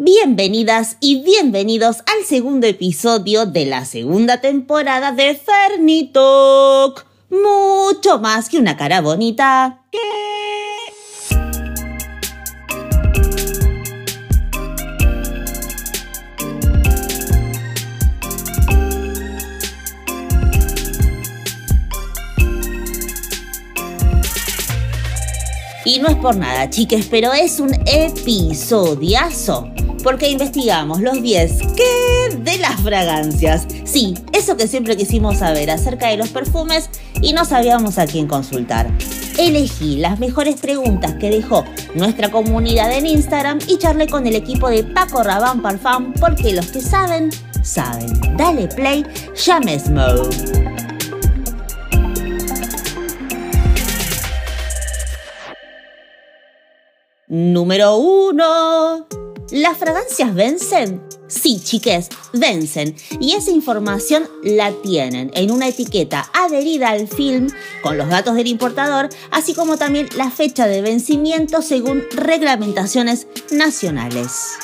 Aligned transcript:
Bienvenidas 0.00 0.96
y 1.00 1.24
bienvenidos 1.24 2.04
al 2.06 2.24
segundo 2.24 2.68
episodio 2.68 3.46
de 3.46 3.66
la 3.66 3.84
segunda 3.84 4.40
temporada 4.40 5.10
de 5.10 5.34
Fernitok. 5.34 7.04
Mucho 7.30 8.20
más 8.20 8.48
que 8.48 8.58
una 8.58 8.76
cara 8.76 9.00
bonita. 9.00 9.82
Y 25.88 26.00
no 26.00 26.08
es 26.08 26.16
por 26.16 26.36
nada, 26.36 26.68
chiques, 26.68 27.06
pero 27.10 27.32
es 27.32 27.60
un 27.60 27.72
episodiazo. 27.86 29.70
Porque 30.04 30.28
investigamos 30.28 31.00
los 31.00 31.22
10 31.22 31.62
¿qué? 31.74 32.36
de 32.36 32.58
las 32.58 32.78
fragancias. 32.82 33.66
Sí, 33.84 34.12
eso 34.34 34.58
que 34.58 34.68
siempre 34.68 34.98
quisimos 34.98 35.38
saber 35.38 35.70
acerca 35.70 36.08
de 36.08 36.18
los 36.18 36.28
perfumes 36.28 36.90
y 37.22 37.32
no 37.32 37.46
sabíamos 37.46 37.96
a 37.96 38.04
quién 38.04 38.26
consultar. 38.26 38.90
Elegí 39.38 39.96
las 39.96 40.18
mejores 40.18 40.56
preguntas 40.56 41.14
que 41.14 41.30
dejó 41.30 41.64
nuestra 41.94 42.30
comunidad 42.30 42.92
en 42.92 43.06
Instagram 43.06 43.58
y 43.66 43.78
charlé 43.78 44.08
con 44.08 44.26
el 44.26 44.36
equipo 44.36 44.68
de 44.68 44.84
Paco 44.84 45.22
Rabanne 45.22 45.62
Parfum 45.62 46.12
porque 46.20 46.52
los 46.52 46.66
que 46.66 46.82
saben, 46.82 47.30
saben. 47.62 48.12
Dale 48.36 48.68
play, 48.68 49.06
ya 49.42 49.58
mismo. 49.58 50.02
Número 57.30 57.98
1. 57.98 59.06
¿Las 59.50 59.76
fragancias 59.76 60.34
vencen? 60.34 61.02
Sí, 61.26 61.60
chiques, 61.62 62.08
vencen. 62.32 62.96
Y 63.20 63.34
esa 63.34 63.50
información 63.50 64.26
la 64.42 64.72
tienen 64.72 65.30
en 65.34 65.50
una 65.50 65.68
etiqueta 65.68 66.30
adherida 66.32 66.88
al 66.88 67.06
film 67.06 67.50
con 67.82 67.98
los 67.98 68.08
datos 68.08 68.34
del 68.34 68.46
importador, 68.46 69.10
así 69.30 69.52
como 69.52 69.76
también 69.76 70.08
la 70.16 70.30
fecha 70.30 70.66
de 70.66 70.80
vencimiento 70.80 71.60
según 71.60 72.02
reglamentaciones 72.12 73.26
nacionales. 73.50 74.54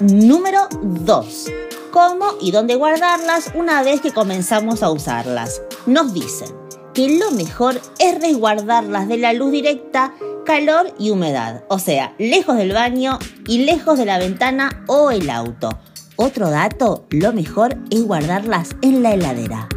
Número 0.00 0.66
2. 0.80 1.52
¿Cómo 1.90 2.36
y 2.40 2.52
dónde 2.52 2.74
guardarlas 2.76 3.50
una 3.54 3.82
vez 3.82 4.00
que 4.00 4.12
comenzamos 4.12 4.82
a 4.82 4.90
usarlas? 4.90 5.60
Nos 5.84 6.14
dicen 6.14 6.67
que 6.98 7.16
lo 7.16 7.30
mejor 7.30 7.80
es 8.00 8.20
resguardarlas 8.20 9.06
de 9.06 9.18
la 9.18 9.32
luz 9.32 9.52
directa, 9.52 10.14
calor 10.44 10.92
y 10.98 11.10
humedad, 11.10 11.62
o 11.68 11.78
sea, 11.78 12.12
lejos 12.18 12.56
del 12.56 12.72
baño 12.72 13.20
y 13.46 13.58
lejos 13.58 13.98
de 13.98 14.04
la 14.04 14.18
ventana 14.18 14.82
o 14.88 15.12
el 15.12 15.30
auto. 15.30 15.78
Otro 16.16 16.50
dato, 16.50 17.06
lo 17.10 17.32
mejor 17.32 17.76
es 17.90 18.02
guardarlas 18.02 18.70
en 18.82 19.04
la 19.04 19.14
heladera. 19.14 19.68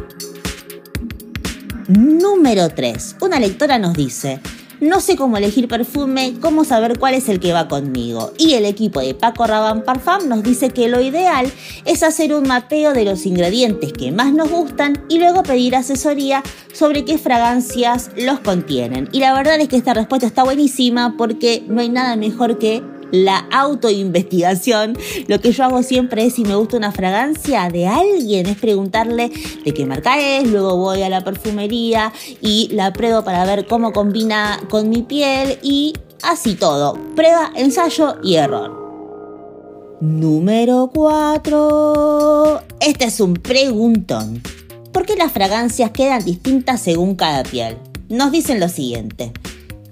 Número 1.86 2.70
3. 2.70 3.18
Una 3.20 3.38
lectora 3.38 3.78
nos 3.78 3.92
dice, 3.92 4.40
no 4.82 5.00
sé 5.00 5.14
cómo 5.14 5.36
elegir 5.36 5.68
perfume, 5.68 6.34
cómo 6.40 6.64
saber 6.64 6.98
cuál 6.98 7.14
es 7.14 7.28
el 7.28 7.38
que 7.38 7.52
va 7.52 7.68
conmigo. 7.68 8.32
Y 8.36 8.54
el 8.54 8.66
equipo 8.66 9.00
de 9.00 9.14
Paco 9.14 9.46
Rabanne 9.46 9.82
Parfum 9.82 10.28
nos 10.28 10.42
dice 10.42 10.70
que 10.70 10.88
lo 10.88 11.00
ideal 11.00 11.50
es 11.84 12.02
hacer 12.02 12.34
un 12.34 12.48
mapeo 12.48 12.92
de 12.92 13.04
los 13.04 13.24
ingredientes 13.24 13.92
que 13.92 14.10
más 14.10 14.34
nos 14.34 14.50
gustan 14.50 15.04
y 15.08 15.20
luego 15.20 15.44
pedir 15.44 15.76
asesoría 15.76 16.42
sobre 16.72 17.04
qué 17.04 17.16
fragancias 17.16 18.10
los 18.16 18.40
contienen. 18.40 19.08
Y 19.12 19.20
la 19.20 19.32
verdad 19.34 19.60
es 19.60 19.68
que 19.68 19.76
esta 19.76 19.94
respuesta 19.94 20.26
está 20.26 20.42
buenísima 20.42 21.16
porque 21.16 21.62
no 21.68 21.80
hay 21.80 21.88
nada 21.88 22.16
mejor 22.16 22.58
que 22.58 22.82
la 23.12 23.46
autoinvestigación. 23.52 24.98
Lo 25.28 25.40
que 25.40 25.52
yo 25.52 25.64
hago 25.64 25.84
siempre 25.84 26.26
es 26.26 26.34
si 26.34 26.44
me 26.44 26.56
gusta 26.56 26.76
una 26.76 26.90
fragancia 26.90 27.68
de 27.68 27.86
alguien, 27.86 28.46
es 28.46 28.56
preguntarle 28.56 29.30
de 29.64 29.72
qué 29.72 29.86
marca 29.86 30.18
es, 30.18 30.48
luego 30.48 30.76
voy 30.76 31.02
a 31.02 31.08
la 31.08 31.22
perfumería 31.22 32.12
y 32.40 32.68
la 32.72 32.92
pruebo 32.92 33.22
para 33.22 33.44
ver 33.44 33.66
cómo 33.66 33.92
combina 33.92 34.58
con 34.68 34.88
mi 34.88 35.02
piel 35.02 35.58
y 35.62 35.92
así 36.22 36.54
todo. 36.54 36.98
Prueba, 37.14 37.52
ensayo 37.54 38.16
y 38.24 38.34
error. 38.34 38.82
Número 40.00 40.90
4. 40.92 42.60
Este 42.80 43.04
es 43.04 43.20
un 43.20 43.34
preguntón. 43.34 44.42
¿Por 44.92 45.06
qué 45.06 45.14
las 45.14 45.30
fragancias 45.30 45.92
quedan 45.92 46.24
distintas 46.24 46.80
según 46.80 47.14
cada 47.14 47.44
piel? 47.44 47.76
Nos 48.08 48.32
dicen 48.32 48.58
lo 48.58 48.68
siguiente. 48.68 49.32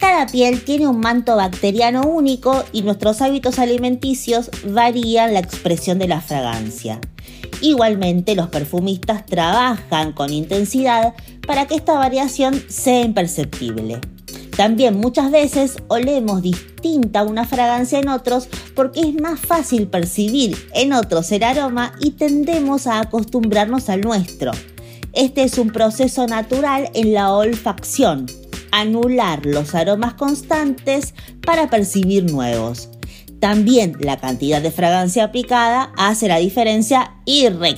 Cada 0.01 0.27
piel 0.27 0.65
tiene 0.65 0.89
un 0.89 0.99
manto 0.99 1.37
bacteriano 1.37 2.03
único 2.03 2.65
y 2.73 2.83
nuestros 2.83 3.21
hábitos 3.21 3.59
alimenticios 3.59 4.51
varían 4.67 5.35
la 5.35 5.41
expresión 5.41 5.99
de 5.99 6.09
la 6.09 6.23
fragancia. 6.23 7.01
Igualmente, 7.61 8.35
los 8.35 8.49
perfumistas 8.49 9.27
trabajan 9.27 10.13
con 10.13 10.33
intensidad 10.33 11.15
para 11.47 11.67
que 11.67 11.75
esta 11.75 11.99
variación 11.99 12.63
sea 12.69 13.03
imperceptible. 13.03 14.01
También 14.57 14.97
muchas 14.97 15.31
veces 15.31 15.77
olemos 15.89 16.43
distinta 16.43 17.23
una 17.23 17.45
fragancia 17.47 17.99
en 17.99 18.09
otros 18.09 18.49
porque 18.75 19.01
es 19.01 19.15
más 19.21 19.39
fácil 19.39 19.87
percibir 19.87 20.57
en 20.75 20.93
otros 20.95 21.31
el 21.33 21.43
aroma 21.43 21.93
y 22.01 22.13
tendemos 22.13 22.87
a 22.87 23.01
acostumbrarnos 23.01 23.91
al 23.91 24.01
nuestro. 24.01 24.53
Este 25.13 25.43
es 25.43 25.59
un 25.59 25.71
proceso 25.71 26.27
natural 26.27 26.89
en 26.95 27.13
la 27.13 27.33
olfacción, 27.33 28.27
anular 28.73 29.47
los 29.47 29.75
aromas 29.75 30.15
constantes 30.15 31.15
para 31.45 31.71
percibir 31.71 32.31
nuevos. 32.31 32.89
También 33.41 33.97
la 34.01 34.19
cantidad 34.19 34.61
de 34.61 34.71
fragancia 34.71 35.25
aplicada 35.25 35.93
hace 35.97 36.29
la 36.29 36.37
diferencia 36.37 37.15
y 37.25 37.49
re. 37.49 37.75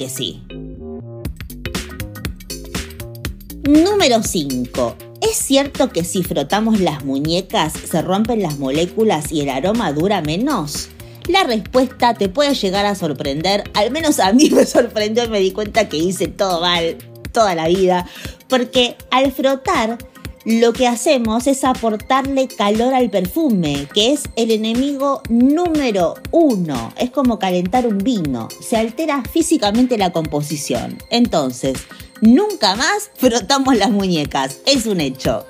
Número 3.62 4.22
5. 4.22 4.97
¿Es 5.20 5.36
cierto 5.36 5.91
que 5.91 6.03
si 6.03 6.25
frotamos 6.25 6.80
las 6.80 7.04
muñecas 7.04 7.72
se 7.72 8.03
rompen 8.03 8.42
las 8.42 8.59
moléculas 8.59 9.30
y 9.30 9.42
el 9.42 9.50
aroma 9.50 9.92
dura 9.92 10.20
menos? 10.20 10.88
La 11.28 11.44
respuesta 11.44 12.14
te 12.14 12.28
puede 12.28 12.54
llegar 12.54 12.84
a 12.86 12.97
sorprender, 12.97 13.62
al 13.74 13.92
menos 13.92 14.19
a 14.19 14.32
mí 14.32 14.50
me 14.53 14.66
sorprendió 14.66 15.24
y 15.24 15.28
me 15.28 15.38
di 15.38 15.53
cuenta 15.53 15.88
que 15.88 15.97
hice 15.97 16.26
todo 16.26 16.60
mal 16.60 16.97
toda 17.32 17.54
la 17.54 17.66
vida, 17.66 18.06
porque 18.48 18.97
al 19.10 19.32
frotar 19.32 19.98
lo 20.44 20.72
que 20.72 20.88
hacemos 20.88 21.47
es 21.47 21.62
aportarle 21.62 22.48
calor 22.48 22.94
al 22.94 23.10
perfume, 23.10 23.86
que 23.94 24.12
es 24.12 24.25
el 24.34 24.50
enemigo 24.50 25.22
número 25.28 26.14
uno. 26.32 26.92
Es 26.97 27.10
como 27.10 27.38
calentar 27.38 27.86
un 27.86 27.98
vino, 27.98 28.48
se 28.60 28.76
altera 28.76 29.22
físicamente 29.22 29.97
la 29.98 30.12
composición. 30.12 30.98
Entonces, 31.10 31.84
nunca 32.20 32.75
más 32.75 33.10
frotamos 33.14 33.76
las 33.76 33.91
muñecas, 33.91 34.58
es 34.66 34.86
un 34.86 35.00
hecho. 35.00 35.47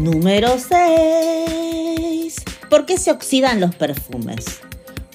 Número 0.00 0.56
6. 0.58 2.42
¿Por 2.68 2.84
qué 2.84 2.98
se 2.98 3.12
oxidan 3.12 3.60
los 3.60 3.76
perfumes? 3.76 4.44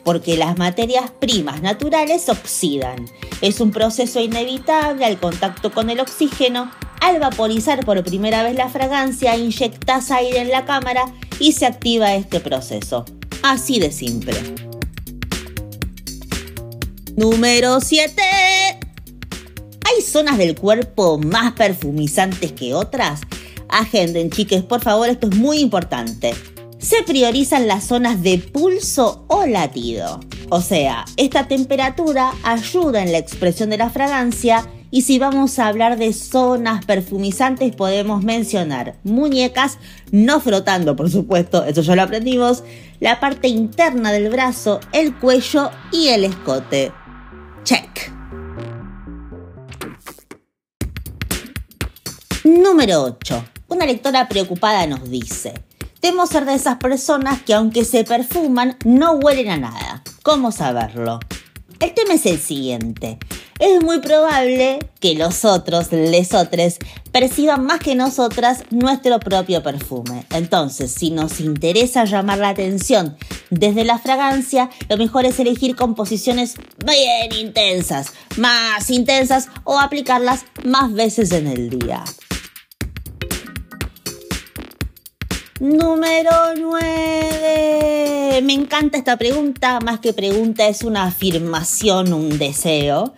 Porque 0.05 0.37
las 0.37 0.57
materias 0.57 1.11
primas 1.19 1.61
naturales 1.61 2.29
oxidan. 2.29 3.05
Es 3.41 3.59
un 3.59 3.71
proceso 3.71 4.21
inevitable 4.21 5.03
al 5.03 5.19
contacto 5.19 5.73
con 5.73 5.89
el 5.89 5.99
oxígeno 5.99 6.71
al 7.01 7.19
vaporizar 7.19 7.85
por 7.85 8.03
primera 8.03 8.43
vez 8.43 8.55
la 8.55 8.69
fragancia, 8.69 9.37
inyectas 9.37 10.11
aire 10.11 10.39
en 10.39 10.49
la 10.49 10.65
cámara 10.65 11.05
y 11.39 11.53
se 11.53 11.65
activa 11.65 12.13
este 12.15 12.39
proceso. 12.39 13.05
Así 13.43 13.79
de 13.79 13.91
simple. 13.91 14.33
Número 17.15 17.79
7. 17.81 18.21
¿Hay 19.89 20.01
zonas 20.01 20.37
del 20.37 20.55
cuerpo 20.55 21.17
más 21.17 21.53
perfumizantes 21.53 22.51
que 22.51 22.73
otras? 22.73 23.21
Agenden, 23.67 24.29
chiques, 24.29 24.63
por 24.63 24.81
favor, 24.81 25.09
esto 25.09 25.27
es 25.29 25.35
muy 25.35 25.59
importante. 25.59 26.33
Se 26.77 27.03
priorizan 27.03 27.67
las 27.67 27.85
zonas 27.85 28.23
de 28.23 28.37
pulso 28.37 29.25
o 29.27 29.45
latido. 29.45 30.19
O 30.49 30.61
sea, 30.61 31.05
esta 31.17 31.47
temperatura 31.47 32.33
ayuda 32.43 33.03
en 33.03 33.11
la 33.11 33.17
expresión 33.17 33.69
de 33.69 33.77
la 33.77 33.89
fragancia 33.89 34.65
y 34.91 35.03
si 35.03 35.19
vamos 35.19 35.59
a 35.59 35.67
hablar 35.67 35.97
de 35.97 36.13
zonas 36.13 36.85
perfumizantes, 36.85 37.75
podemos 37.75 38.23
mencionar 38.23 38.95
muñecas, 39.03 39.77
no 40.11 40.39
frotando, 40.39 40.95
por 40.95 41.09
supuesto, 41.09 41.63
eso 41.63 41.81
ya 41.81 41.95
lo 41.95 42.03
aprendimos, 42.03 42.63
la 42.99 43.19
parte 43.19 43.47
interna 43.47 44.11
del 44.11 44.29
brazo, 44.29 44.79
el 44.91 45.15
cuello 45.15 45.71
y 45.91 46.07
el 46.07 46.25
escote. 46.25 46.91
Check. 47.63 48.11
Número 52.43 53.03
8. 53.03 53.45
Una 53.67 53.85
lectora 53.85 54.27
preocupada 54.27 54.87
nos 54.87 55.09
dice, 55.09 55.53
Temo 55.99 56.25
ser 56.27 56.45
de 56.45 56.53
esas 56.53 56.77
personas 56.77 57.41
que 57.41 57.53
aunque 57.53 57.83
se 57.83 58.05
perfuman, 58.05 58.77
no 58.85 59.11
huelen 59.13 59.49
a 59.49 59.57
nada. 59.57 60.03
¿Cómo 60.23 60.51
saberlo? 60.51 61.19
El 61.79 61.93
tema 61.93 62.13
es 62.13 62.25
el 62.25 62.39
siguiente. 62.39 63.19
Es 63.59 63.83
muy 63.83 63.99
probable 63.99 64.79
que 65.01 65.15
los 65.15 65.43
otros, 65.43 65.91
lesotres, 65.91 66.79
perciban 67.11 67.65
más 67.65 67.79
que 67.79 67.93
nosotras 67.93 68.63
nuestro 68.69 69.19
propio 69.19 69.61
perfume. 69.61 70.25
Entonces, 70.31 70.91
si 70.91 71.11
nos 71.11 71.41
interesa 71.41 72.05
llamar 72.05 72.39
la 72.39 72.49
atención 72.49 73.17
desde 73.49 73.83
la 73.83 73.99
fragancia, 73.99 74.69
lo 74.87 74.97
mejor 74.97 75.25
es 75.25 75.39
elegir 75.39 75.75
composiciones 75.75 76.55
bien 76.85 77.33
intensas, 77.37 78.13
más 78.37 78.89
intensas 78.89 79.49
o 79.65 79.77
aplicarlas 79.77 80.45
más 80.63 80.93
veces 80.93 81.31
en 81.33 81.47
el 81.47 81.69
día. 81.69 82.03
Número 85.59 86.31
9. 86.57 88.41
Me 88.43 88.53
encanta 88.53 88.97
esta 88.97 89.17
pregunta, 89.17 89.81
más 89.81 89.99
que 89.99 90.13
pregunta 90.13 90.69
es 90.69 90.83
una 90.83 91.03
afirmación, 91.03 92.13
un 92.13 92.37
deseo. 92.37 93.13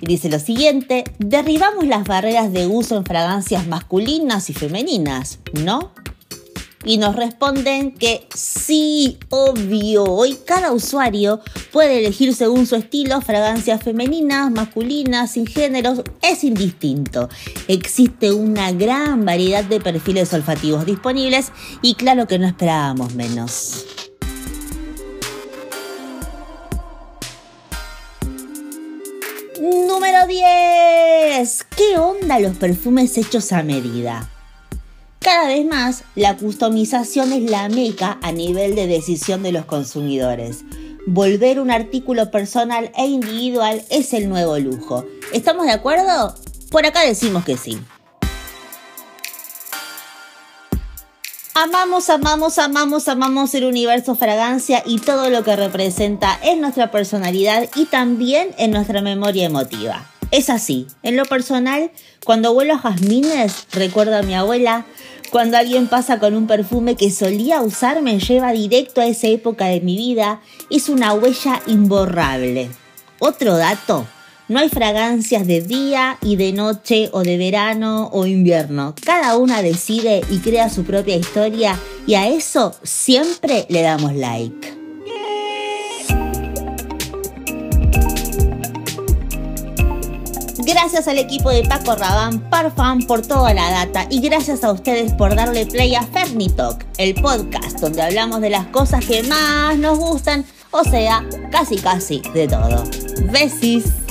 Y 0.00 0.06
dice 0.06 0.28
lo 0.28 0.38
siguiente, 0.38 1.04
derribamos 1.18 1.86
las 1.86 2.04
barreras 2.04 2.52
de 2.52 2.66
uso 2.66 2.96
en 2.96 3.04
fragancias 3.04 3.66
masculinas 3.66 4.50
y 4.50 4.54
femeninas, 4.54 5.38
¿no? 5.52 5.92
y 6.84 6.98
nos 6.98 7.16
responden 7.16 7.92
que 7.92 8.26
sí, 8.34 9.18
obvio. 9.30 10.04
Hoy 10.04 10.36
cada 10.44 10.72
usuario 10.72 11.40
puede 11.72 11.98
elegir 11.98 12.34
según 12.34 12.66
su 12.66 12.76
estilo 12.76 13.20
fragancias 13.20 13.82
femeninas, 13.82 14.50
masculinas, 14.50 15.32
sin 15.32 15.46
géneros, 15.46 16.02
es 16.22 16.44
indistinto. 16.44 17.28
Existe 17.68 18.32
una 18.32 18.72
gran 18.72 19.24
variedad 19.24 19.64
de 19.64 19.80
perfiles 19.80 20.32
olfativos 20.32 20.84
disponibles 20.84 21.52
y 21.82 21.94
claro 21.94 22.26
que 22.26 22.38
no 22.38 22.46
esperábamos 22.46 23.14
menos. 23.14 24.03
10. 30.26 31.64
¿Qué 31.76 31.98
onda 31.98 32.38
los 32.38 32.56
perfumes 32.56 33.18
hechos 33.18 33.52
a 33.52 33.62
medida? 33.62 34.30
Cada 35.18 35.48
vez 35.48 35.66
más, 35.66 36.04
la 36.14 36.36
customización 36.36 37.32
es 37.32 37.50
la 37.50 37.68
meca 37.68 38.18
a 38.22 38.32
nivel 38.32 38.74
de 38.74 38.86
decisión 38.86 39.42
de 39.42 39.52
los 39.52 39.66
consumidores. 39.66 40.64
Volver 41.06 41.60
un 41.60 41.70
artículo 41.70 42.30
personal 42.30 42.90
e 42.96 43.06
individual 43.06 43.82
es 43.90 44.14
el 44.14 44.28
nuevo 44.28 44.58
lujo. 44.58 45.04
¿Estamos 45.32 45.66
de 45.66 45.72
acuerdo? 45.72 46.34
Por 46.70 46.86
acá 46.86 47.02
decimos 47.02 47.44
que 47.44 47.56
sí. 47.56 47.78
Amamos, 51.56 52.10
amamos, 52.10 52.58
amamos, 52.58 53.08
amamos 53.08 53.54
el 53.54 53.64
universo 53.64 54.16
fragancia 54.16 54.82
y 54.84 54.98
todo 54.98 55.30
lo 55.30 55.44
que 55.44 55.54
representa 55.54 56.36
en 56.42 56.60
nuestra 56.60 56.90
personalidad 56.90 57.68
y 57.76 57.84
también 57.84 58.48
en 58.58 58.72
nuestra 58.72 59.02
memoria 59.02 59.46
emotiva. 59.46 60.04
Es 60.34 60.50
así, 60.50 60.88
en 61.04 61.16
lo 61.16 61.26
personal, 61.26 61.92
cuando 62.24 62.52
vuelo 62.52 62.74
a 62.74 62.78
jazmines, 62.78 63.68
recuerdo 63.70 64.16
a 64.16 64.22
mi 64.22 64.34
abuela, 64.34 64.84
cuando 65.30 65.56
alguien 65.56 65.86
pasa 65.86 66.18
con 66.18 66.34
un 66.34 66.48
perfume 66.48 66.96
que 66.96 67.12
solía 67.12 67.60
usar 67.60 68.02
me 68.02 68.18
lleva 68.18 68.50
directo 68.50 69.00
a 69.00 69.06
esa 69.06 69.28
época 69.28 69.66
de 69.66 69.80
mi 69.80 69.96
vida, 69.96 70.40
es 70.70 70.88
una 70.88 71.12
huella 71.12 71.62
imborrable. 71.68 72.68
Otro 73.20 73.56
dato, 73.56 74.08
no 74.48 74.58
hay 74.58 74.70
fragancias 74.70 75.46
de 75.46 75.60
día 75.60 76.18
y 76.20 76.34
de 76.34 76.52
noche 76.52 77.10
o 77.12 77.22
de 77.22 77.38
verano 77.38 78.10
o 78.12 78.26
invierno. 78.26 78.96
Cada 79.04 79.38
una 79.38 79.62
decide 79.62 80.22
y 80.30 80.38
crea 80.38 80.68
su 80.68 80.82
propia 80.82 81.14
historia 81.14 81.78
y 82.08 82.14
a 82.14 82.26
eso 82.26 82.74
siempre 82.82 83.66
le 83.68 83.82
damos 83.82 84.12
like. 84.14 84.83
Gracias 90.58 91.08
al 91.08 91.18
equipo 91.18 91.50
de 91.50 91.64
Paco 91.64 91.96
Rabán, 91.96 92.38
Parfum 92.48 93.06
por 93.06 93.22
toda 93.22 93.52
la 93.54 93.70
data 93.70 94.06
y 94.08 94.20
gracias 94.20 94.62
a 94.62 94.72
ustedes 94.72 95.12
por 95.12 95.34
darle 95.34 95.66
play 95.66 95.94
a 95.94 96.02
Fernitalk, 96.02 96.84
el 96.96 97.14
podcast 97.14 97.80
donde 97.80 98.02
hablamos 98.02 98.40
de 98.40 98.50
las 98.50 98.66
cosas 98.66 99.04
que 99.04 99.22
más 99.24 99.76
nos 99.78 99.98
gustan, 99.98 100.44
o 100.70 100.84
sea, 100.84 101.24
casi 101.50 101.76
casi 101.76 102.22
de 102.34 102.46
todo. 102.46 102.84
Besis. 103.32 104.03